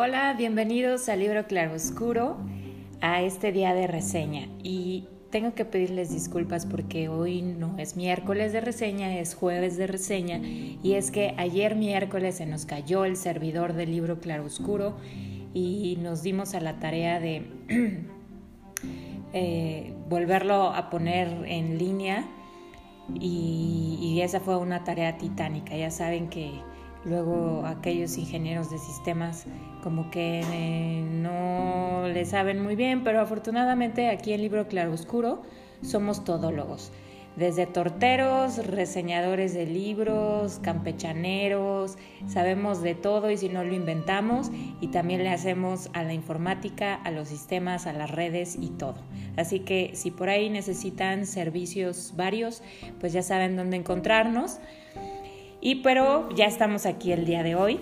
[0.00, 2.36] Hola, bienvenidos al libro Claroscuro,
[3.00, 4.46] a este día de reseña.
[4.62, 9.88] Y tengo que pedirles disculpas porque hoy no es miércoles de reseña, es jueves de
[9.88, 10.38] reseña.
[10.38, 14.94] Y es que ayer miércoles se nos cayó el servidor del libro Claroscuro
[15.52, 17.50] y nos dimos a la tarea de
[19.32, 22.24] eh, volverlo a poner en línea.
[23.18, 25.76] Y, y esa fue una tarea titánica.
[25.76, 26.52] Ya saben que
[27.04, 29.46] luego aquellos ingenieros de sistemas
[29.82, 35.42] como que eh, no le saben muy bien, pero afortunadamente aquí en Libro Claroscuro
[35.82, 36.92] somos todólogos.
[37.36, 44.88] Desde torteros, reseñadores de libros, campechaneros, sabemos de todo y si no lo inventamos y
[44.88, 48.96] también le hacemos a la informática, a los sistemas, a las redes y todo.
[49.36, 52.60] Así que si por ahí necesitan servicios varios,
[52.98, 54.58] pues ya saben dónde encontrarnos.
[55.60, 57.80] Y pero ya estamos aquí el día de hoy.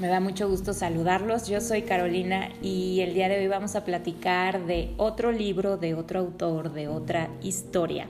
[0.00, 1.48] Me da mucho gusto saludarlos.
[1.48, 5.94] Yo soy Carolina y el día de hoy vamos a platicar de otro libro, de
[5.94, 8.08] otro autor, de otra historia.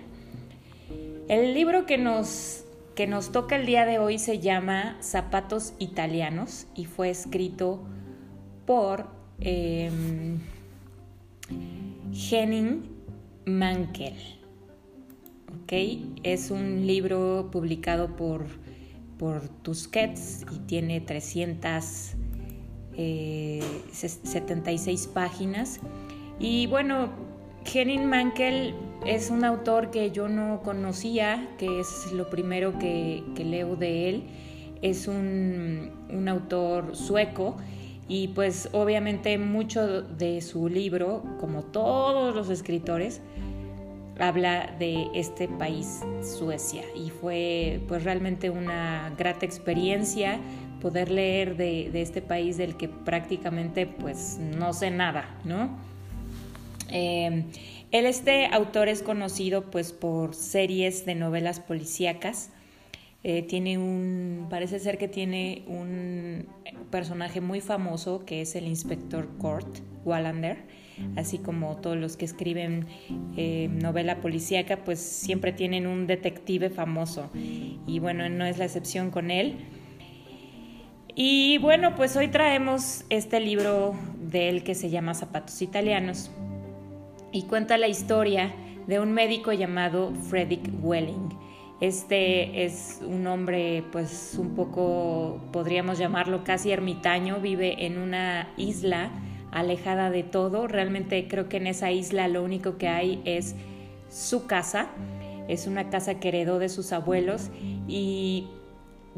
[1.28, 6.66] El libro que nos, que nos toca el día de hoy se llama Zapatos Italianos
[6.74, 7.80] y fue escrito
[8.66, 9.06] por
[9.40, 10.38] em,
[12.12, 12.82] Henning
[13.46, 14.37] Mankell.
[15.70, 18.46] Es un libro publicado por
[19.18, 22.16] por Tusquets y tiene 376
[22.96, 25.80] eh, páginas.
[26.38, 27.10] Y bueno,
[27.64, 33.74] Henning Mankell es un autor que yo no conocía, que es lo primero que, leo
[33.76, 34.22] de él.
[34.80, 37.56] Es un, un autor sueco
[38.06, 43.20] y pues obviamente mucho de su libro, como todos los escritores,
[44.18, 50.40] habla de este país, Suecia, y fue pues realmente una grata experiencia
[50.80, 55.76] poder leer de, este país del que prácticamente pues no sé nada, ¿no?
[56.90, 57.44] Él,
[57.90, 62.50] este autor es conocido pues por series de novelas policíacas,
[63.24, 66.46] eh, tiene un, parece ser que tiene un
[66.90, 70.58] personaje muy famoso que es el inspector Kurt Wallander,
[71.16, 72.86] así como todos los que escriben
[73.36, 77.30] eh, novela policíaca, pues siempre tienen un detective famoso.
[77.86, 79.56] Y bueno, no es la excepción con él.
[81.14, 86.30] Y bueno, pues hoy traemos este libro de él que se llama Zapatos Italianos
[87.32, 88.54] y cuenta la historia
[88.86, 91.28] de un médico llamado Frederick Welling.
[91.80, 99.10] Este es un hombre pues un poco, podríamos llamarlo casi ermitaño, vive en una isla
[99.52, 100.66] alejada de todo.
[100.66, 103.54] Realmente creo que en esa isla lo único que hay es
[104.10, 104.88] su casa.
[105.48, 107.50] Es una casa que heredó de sus abuelos
[107.86, 108.48] y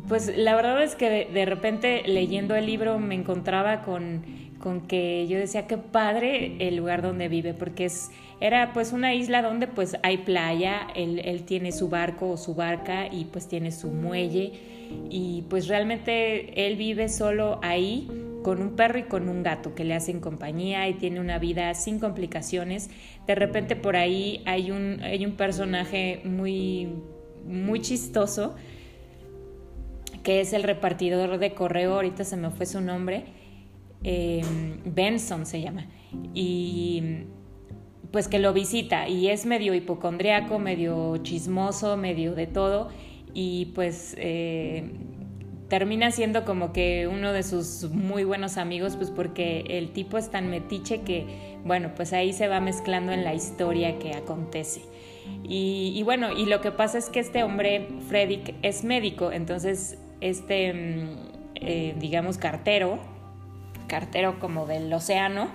[0.09, 4.23] pues la verdad es que de, repente leyendo el libro me encontraba con,
[4.59, 9.15] con, que yo decía qué padre el lugar donde vive, porque es, era pues una
[9.15, 13.49] isla donde pues hay playa, él, él tiene su barco o su barca y pues
[13.49, 14.53] tiene su muelle
[15.11, 18.09] y pues realmente él vive solo ahí
[18.43, 21.73] con un perro y con un gato que le hacen compañía y tiene una vida
[21.75, 22.91] sin complicaciones.
[23.27, 26.89] De repente por ahí hay un, hay un personaje muy,
[27.45, 28.55] muy chistoso
[30.23, 33.25] que es el repartidor de correo, ahorita se me fue su nombre,
[34.03, 35.89] em, Benson se llama,
[36.35, 37.25] y
[38.11, 42.89] pues que lo visita y es medio hipocondriaco, medio chismoso, medio de todo,
[43.33, 44.91] y pues eh,
[45.71, 50.29] termina siendo como que uno de sus muy buenos amigos, pues porque el tipo es
[50.29, 54.83] tan metiche que, bueno, pues ahí se va mezclando en la historia que acontece.
[55.45, 60.73] Y, bueno, y lo que pasa es que este hombre, Fredrik, es médico, entonces este,
[60.75, 61.09] mm,
[61.55, 62.99] eh, digamos, cartero,
[63.87, 65.51] cartero como del océano,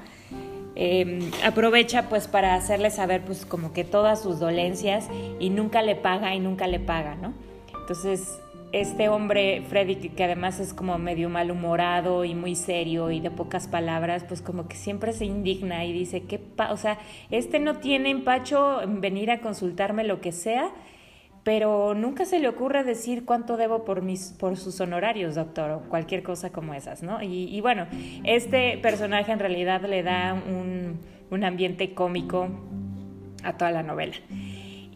[0.76, 5.10] em, aprovecha pues para hacerle saber pues como que todas sus dolencias
[5.40, 7.34] y nunca le paga y nunca le paga, ¿no?
[7.82, 8.40] Entonces
[8.82, 13.70] este hombre, Freddy, que además es como medio malhumorado y muy serio y de pocas
[13.70, 16.98] palabras, pues como que siempre se indigna y dice, ¿qué o sea,
[17.32, 20.72] este no tiene empacho en venir a consultarme lo que sea,
[21.44, 25.80] pero nunca se le ocurre decir cuánto debo por, mis, por sus honorarios, doctor, o
[25.82, 27.22] cualquier cosa como esas, ¿no?
[27.22, 27.88] Y, bueno,
[28.26, 31.00] este personaje en realidad le da un,
[31.30, 32.50] un ambiente cómico
[33.44, 34.16] a toda la novela.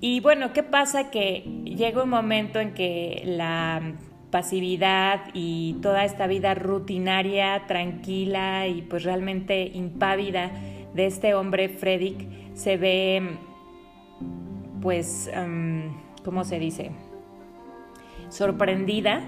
[0.02, 1.12] Y bueno, ¿qué pasa?
[1.12, 3.94] Que llega un momento en que la
[4.32, 10.52] pasividad y toda esta vida rutinaria, tranquila y pues realmente impávida
[10.94, 13.38] de este hombre Fredrik se ve
[14.82, 15.92] pues, em,
[16.24, 16.92] ¿cómo se dice?
[18.30, 19.22] Sorprendida,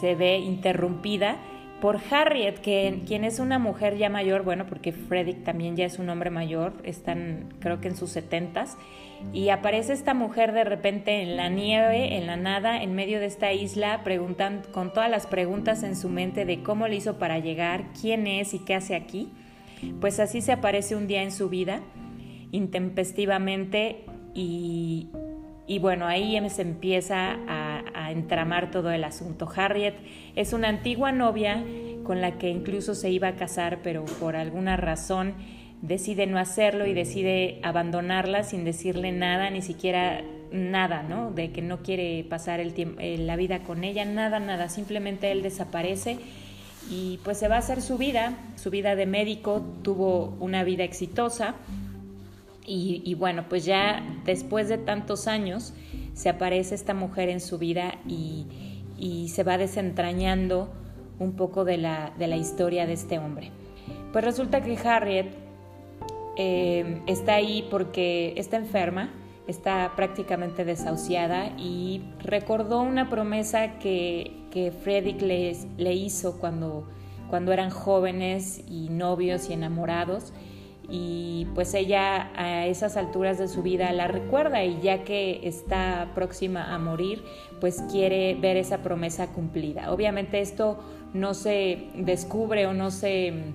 [0.00, 1.38] se ve interrumpida
[1.82, 5.98] por Harriet, que, quien es una mujer ya mayor, bueno, porque Frederick también ya es
[5.98, 8.78] un hombre mayor, están creo que en sus setentas,
[9.32, 13.26] y aparece esta mujer de repente en la nieve, en la nada, en medio de
[13.26, 17.40] esta isla, preguntan, con todas las preguntas en su mente de cómo le hizo para
[17.40, 19.32] llegar, quién es y qué hace aquí.
[20.00, 21.80] Pues así se aparece un día en su vida,
[22.52, 24.04] intempestivamente,
[24.34, 25.08] y,
[25.66, 27.61] y bueno, ahí se empieza a,
[28.12, 29.48] entramar todo el asunto.
[29.54, 29.94] Harriet
[30.36, 31.62] es una antigua novia
[32.04, 35.34] con la que incluso se iba a casar, pero por alguna razón
[35.82, 40.22] decide no hacerlo y decide abandonarla sin decirle nada, ni siquiera
[40.52, 41.30] nada, ¿no?
[41.30, 44.68] De que no quiere pasar el tiempo, eh, la vida con ella, nada, nada.
[44.68, 46.18] Simplemente él desaparece
[46.90, 50.84] y pues se va a hacer su vida, su vida de médico, tuvo una vida
[50.84, 51.54] exitosa
[52.64, 55.74] y, bueno, pues ya después de tantos años
[56.14, 58.46] se aparece esta mujer en su vida y,
[59.28, 60.68] se va desentrañando
[61.18, 63.50] un poco de la, de la, historia de este hombre.
[64.12, 65.26] Pues resulta que Harriet
[66.36, 69.10] eh, está ahí porque está enferma,
[69.48, 76.86] está prácticamente desahuciada y recordó una promesa que, que Frederick le hizo cuando,
[77.28, 80.32] cuando eran jóvenes y novios y enamorados
[80.88, 86.10] y pues ella a esas alturas de su vida la recuerda y ya que está
[86.14, 87.22] próxima a morir,
[87.60, 89.92] pues quiere ver esa promesa cumplida.
[89.92, 90.78] Obviamente esto
[91.14, 93.52] no se descubre o no se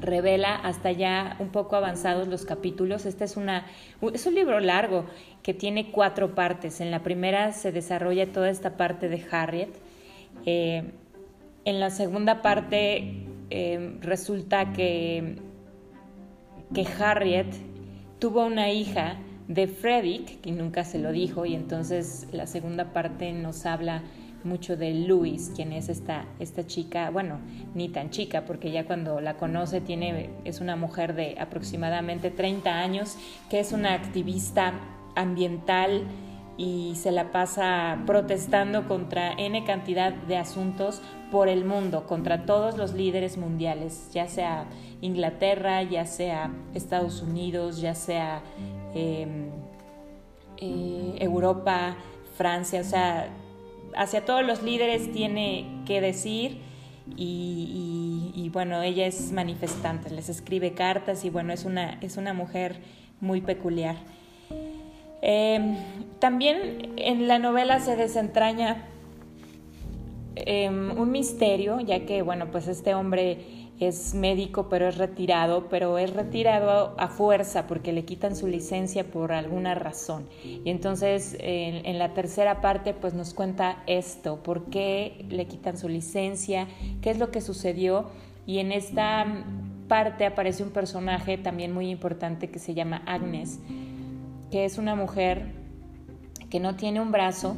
[0.00, 3.06] revela hasta ya un poco avanzados los capítulos.
[3.06, 3.66] Este es, una,
[4.12, 5.04] es un libro largo
[5.42, 6.80] que tiene cuatro partes.
[6.80, 9.70] En la primera se desarrolla toda esta parte de Harriet.
[10.46, 10.92] Eh,
[11.64, 15.36] en la segunda parte eh, resulta que
[16.74, 17.48] que Harriet
[18.18, 19.16] tuvo una hija
[19.48, 24.02] de Frederick, que nunca se lo dijo, y entonces la segunda parte nos habla
[24.44, 27.38] mucho de Louis, quien es esta, esta chica, bueno,
[27.74, 32.78] ni tan chica, porque ya cuando la conoce tiene, es una mujer de aproximadamente 30
[32.78, 33.16] años,
[33.50, 34.74] que es una activista
[35.16, 36.04] ambiental
[36.56, 42.76] y se la pasa protestando contra N cantidad de asuntos por el mundo, contra todos
[42.76, 44.66] los líderes mundiales, ya sea
[45.00, 48.42] Inglaterra, ya sea Estados Unidos, ya sea
[48.94, 49.50] em,
[50.58, 51.96] eh, Europa,
[52.36, 53.28] Francia, o sea,
[53.96, 56.60] hacia todos los líderes tiene que decir
[57.16, 62.80] y, bueno, ella es manifestante, les escribe cartas y bueno, es una, es una mujer
[63.20, 63.96] muy peculiar.
[65.20, 65.76] Em,
[66.18, 68.88] también en la novela se desentraña
[70.46, 73.38] em, un misterio, ya que, bueno, pues este hombre
[73.80, 79.04] es médico, pero es retirado, pero es retirado a fuerza porque le quitan su licencia
[79.04, 80.26] por alguna razón.
[80.42, 85.78] Y entonces en, en, la tercera parte pues nos cuenta esto, por qué le quitan
[85.78, 86.66] su licencia,
[87.02, 88.06] qué es lo que sucedió.
[88.46, 89.44] Y en esta
[89.86, 93.60] parte aparece un personaje también muy importante que se llama Agnes,
[94.50, 95.52] que es una mujer
[96.50, 97.56] que no tiene un brazo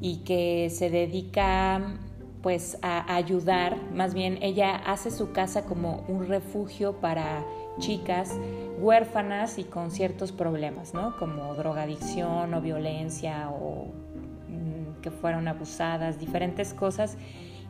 [0.00, 1.98] y que se dedica
[2.44, 7.42] pues a ayudar, más bien ella hace su casa como un refugio para
[7.78, 8.38] chicas
[8.78, 11.16] huérfanas y con ciertos problemas, ¿no?
[11.16, 13.86] Como drogadicción o violencia o
[14.48, 17.16] mm, que fueron abusadas, diferentes cosas.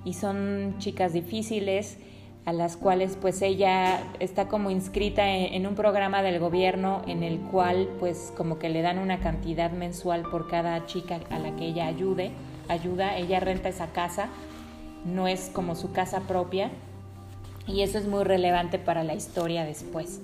[0.05, 1.99] Y son chicas difíciles
[2.45, 7.39] a las cuales pues ella está como inscrita en, un programa del gobierno en el
[7.39, 11.65] cual pues como que le dan una cantidad mensual por cada chica a la que
[11.67, 12.33] ella ayude,
[12.69, 14.31] ayuda, ella renta esa casa
[15.05, 16.71] no es como su casa propia
[17.67, 20.21] y eso es muy relevante para la historia después.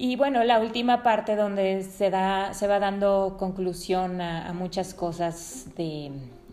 [0.00, 5.66] Y bueno, la última parte donde se, da, se va dando conclusión a, muchas cosas
[5.76, 6.12] de,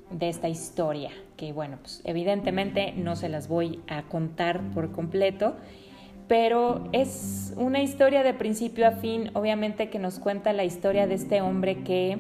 [0.09, 5.55] de, esta historia, que bueno, pues evidentemente no se las voy a contar por completo,
[6.27, 11.13] pero es una historia de principio a fin, obviamente que nos cuenta la historia de
[11.13, 12.17] este hombre que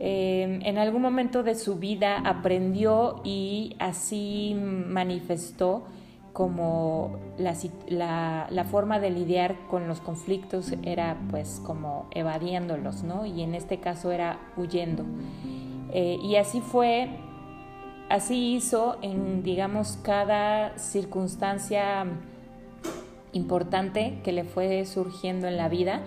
[0.00, 5.84] Em, en algún momento de su vida aprendió y así manifestó
[6.32, 13.24] como la, forma de lidiar con los conflictos era pues como evadiéndolos, ¿no?
[13.24, 15.04] Y en este caso era huyendo.
[15.92, 17.08] Eh, y así fue,
[18.08, 22.04] así hizo en, digamos, cada circunstancia
[23.32, 26.02] importante que le fue surgiendo en la vida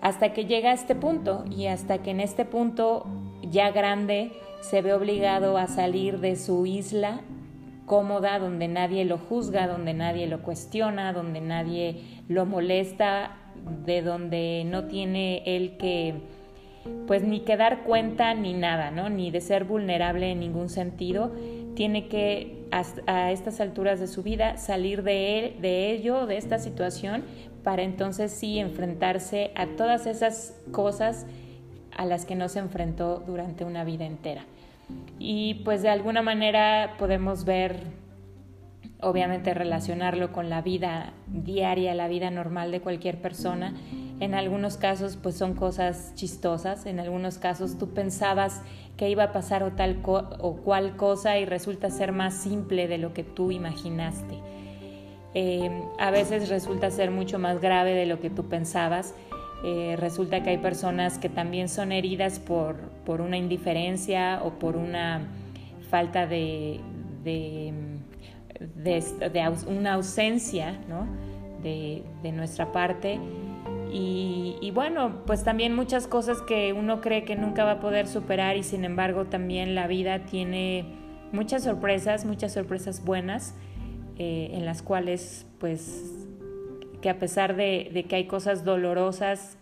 [0.00, 3.06] hasta que llega a este punto y hasta que en este punto
[3.42, 7.20] ya grande se ve obligado a salir de su isla
[7.86, 13.36] cómoda donde nadie lo juzga, donde nadie lo cuestiona, donde nadie lo molesta,
[13.84, 16.14] de donde no tiene él que
[17.08, 19.10] pues ni que dar cuenta ni nada, ¿no?
[19.10, 21.32] Ni de ser vulnerable en ningún sentido.
[21.74, 22.66] tiene que
[23.06, 27.24] a estas alturas de su vida salir de él, de ello, de esta situación,
[27.62, 31.26] para entonces sí enfrentarse a todas esas cosas
[31.96, 34.44] a las que no se enfrentó durante una vida entera.
[35.18, 37.82] Y pues de alguna manera podemos ver,
[39.00, 43.74] obviamente relacionarlo con la vida diaria, la vida normal de cualquier persona.
[44.18, 48.62] En algunos casos pues son cosas chistosas, en algunos casos tú pensabas
[48.96, 52.98] que iba a pasar o tal o cual cosa y resulta ser más simple de
[52.98, 54.59] lo que tú imaginaste.
[55.34, 59.14] Eh, a veces resulta ser mucho más grave de lo que tú pensabas
[59.62, 64.76] eh, resulta que hay personas que también son heridas por, por una indiferencia o por
[64.76, 65.20] una
[65.90, 66.80] falta de,
[67.22, 67.74] de,
[69.66, 71.06] una ausencia ¿no?
[71.62, 73.20] de, nuestra parte.
[73.92, 78.06] Y, y, bueno, pues también muchas cosas que uno cree que nunca va a poder
[78.06, 80.86] superar y sin embargo también la vida tiene
[81.32, 83.54] muchas sorpresas, muchas sorpresas buenas
[84.22, 86.26] eh, en las cuales pues
[87.00, 89.56] que a pesar de, que hay cosas dolorosas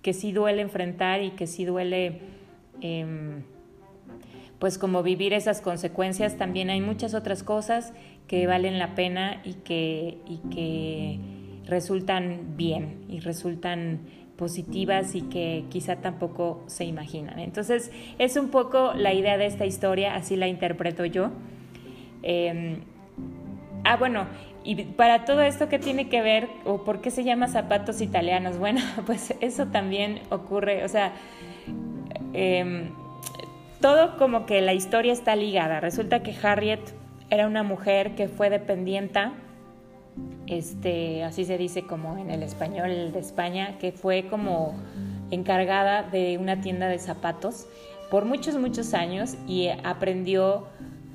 [0.00, 2.20] que sí duele enfrentar y que sí duele,
[2.82, 3.42] em,
[4.60, 7.92] pues como vivir esas consecuencias, también hay muchas otras cosas
[8.28, 11.18] que valen la pena y que, y que
[11.66, 14.02] resultan bien y resultan
[14.36, 17.40] positivas y que quizá tampoco se imaginan.
[17.40, 21.32] Entonces es un poco la idea de esta historia, así la interpreto yo.
[22.22, 22.82] Em,
[23.84, 24.26] ah, bueno,
[24.62, 28.56] y para todo esto, ¿qué tiene que ver o por qué se llama zapatos italianos?
[28.58, 31.12] Bueno, pues eso también ocurre, o sea,
[32.32, 32.90] em,
[33.80, 35.80] todo como que la historia está ligada.
[35.80, 36.80] Resulta que Harriet
[37.30, 39.32] era una mujer que fue dependienta,
[40.46, 44.74] este, así se dice como en el español de España, que fue como
[45.30, 47.66] encargada de una tienda de zapatos
[48.10, 50.66] por muchos, muchos años y aprendió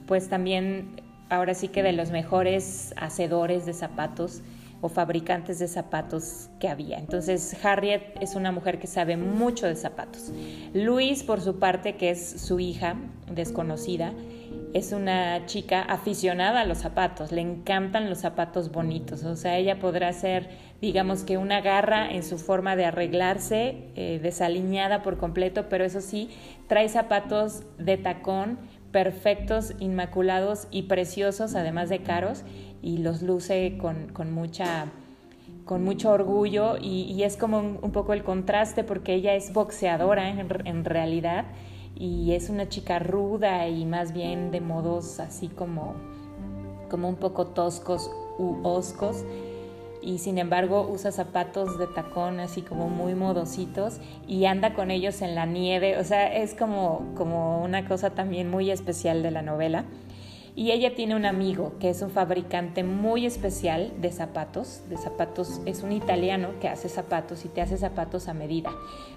[0.07, 4.41] pues también ahora sí que de los mejores hacedores de zapatos
[4.81, 6.97] o fabricantes de zapatos que había.
[6.97, 10.31] Entonces Harriet es una mujer que sabe mucho de zapatos.
[10.73, 12.95] Luis, por su parte, que es su hija
[13.31, 14.13] desconocida,
[14.75, 19.79] es una chica aficionada a los zapatos, le encantan los zapatos bonitos, o sea, ella
[19.79, 20.49] podrá ser,
[20.81, 26.01] digamos que una garra en su forma de arreglarse, eh, desaliñada por completo, pero eso
[26.01, 26.29] sí,
[26.67, 28.59] trae zapatos de tacón
[28.95, 32.43] perfectos, inmaculados y preciosos, además de caros,
[32.81, 34.85] y los luce con, mucha
[35.65, 40.85] con mucho orgullo y, es como un, poco el contraste porque ella es boxeadora en,
[40.85, 41.43] realidad
[41.93, 45.95] y es una chica ruda y más bien de modos así como,
[46.89, 49.25] como un poco toscos u oscos
[50.05, 53.97] y sin embargo usa zapatos de tacón así como muy modositos
[54.27, 58.49] y anda con ellos en la nieve, o sea, es como, como una cosa también
[58.49, 59.85] muy especial de la novela.
[60.57, 65.59] Y ella tiene un amigo que es un fabricante muy especial de zapatos, de zapatos,
[65.65, 68.71] es un italiano que hace zapatos y te hace zapatos a medida,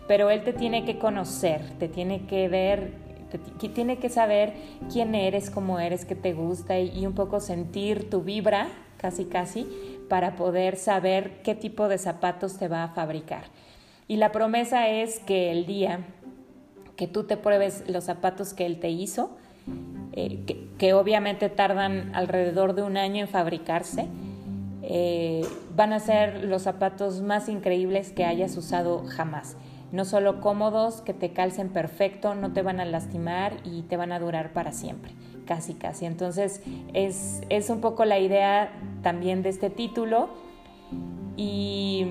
[0.08, 2.94] pero él te tiene que conocer, te tiene que ver,
[3.30, 4.54] te, tiene que saber
[4.90, 8.66] quién eres, cómo eres, qué te gusta y un poco sentir tu vibra,
[8.96, 9.66] casi casi,
[10.08, 13.44] para poder saber qué tipo de zapatos te va a fabricar.
[14.06, 16.00] Y la promesa es que el día
[16.96, 19.36] que tú te pruebes los zapatos que él te hizo,
[20.12, 24.06] eh, que, obviamente tardan alrededor de un año en fabricarse,
[24.82, 25.46] eh,
[25.76, 29.56] van a ser los zapatos más increíbles que hayas usado jamás.
[29.92, 34.12] No solo cómodos, que te calcen perfecto, no te van a lastimar y te van
[34.12, 35.12] a durar para siempre
[35.48, 36.04] casi casi.
[36.04, 36.62] Entonces
[36.92, 38.70] es, es un poco la idea
[39.02, 40.28] también de este título
[41.36, 42.06] y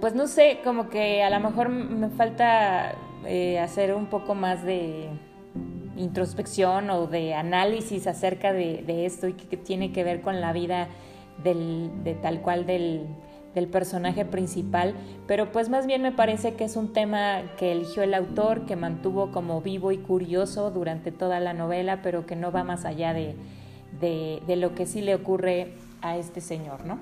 [0.00, 4.64] pues no sé, como que a lo mejor me falta eh, hacer un poco más
[4.64, 5.08] de
[5.96, 10.88] introspección o de análisis acerca de, esto y que, tiene que ver con la vida
[11.44, 13.06] de tal cual del,
[13.54, 14.94] del personaje principal,
[15.26, 18.76] pero pues más bien me parece que es un tema que eligió el autor, que
[18.76, 23.12] mantuvo como vivo y curioso durante toda la novela, pero que no va más allá
[23.12, 23.34] de,
[24.00, 26.98] de, lo que sí le ocurre a este señor, ¿no?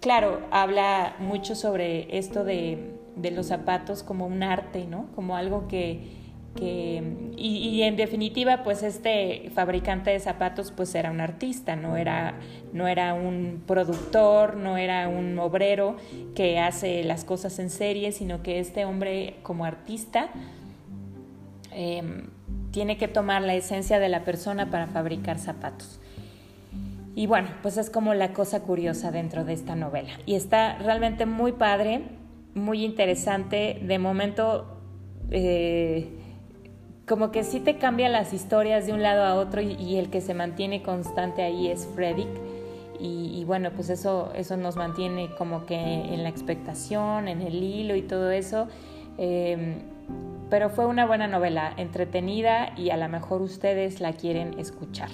[0.00, 5.06] Claro, habla mucho sobre esto de, de los zapatos como un arte, ¿no?
[5.14, 6.23] Como algo que,
[6.54, 7.02] que
[7.36, 12.34] y, en definitiva pues este fabricante de zapatos pues era un artista no era
[12.72, 15.96] no era un productor no era un obrero
[16.34, 20.30] que hace las cosas en serie sino que este hombre como artista
[21.72, 22.28] em,
[22.70, 26.00] tiene que tomar la esencia de la persona para fabricar zapatos.
[27.16, 30.12] Y bueno pues es como la cosa curiosa dentro de esta novela.
[30.24, 32.02] Y está realmente muy padre
[32.54, 33.80] muy interesante.
[33.82, 34.78] De momento
[35.30, 36.08] eh,
[37.06, 40.20] como que sí te cambia las historias de un lado a otro y, el que
[40.20, 42.26] se mantiene constante ahí es Freddy.
[42.98, 47.96] Y, bueno, pues eso, eso nos mantiene como que en la expectación, en el hilo
[47.96, 48.66] y todo eso.
[49.18, 49.82] Em,
[50.48, 55.10] pero fue una buena novela, entretenida y a lo mejor ustedes la quieren escuchar.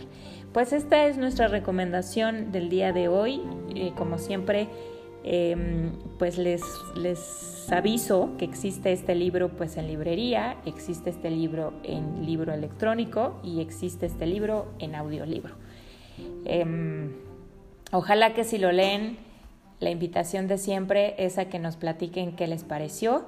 [0.52, 3.42] Pues esta es nuestra recomendación del día de hoy.
[3.74, 4.68] Eh, como siempre,
[5.24, 6.62] em, pues les,
[6.96, 13.40] les aviso que existe este libro pues en librería, existe este libro en libro electrónico
[13.42, 15.54] y existe este libro en audiolibro.
[16.44, 17.12] Em,
[17.92, 19.18] ojalá que si lo leen,
[19.78, 23.24] la invitación de siempre es a que nos platiquen qué les pareció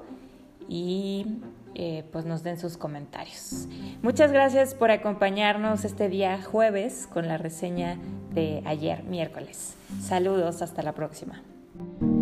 [0.69, 1.27] y
[1.75, 3.67] eh, pues nos den sus comentarios.
[4.03, 7.99] Muchas gracias por acompañarnos este día jueves con la reseña
[8.35, 9.75] de ayer miércoles.
[10.01, 11.43] Saludos, hasta la próxima.
[11.79, 12.22] Thank you.